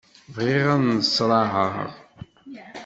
[0.35, 1.73] Bɣiɣ ad nneṣraɛeɣ.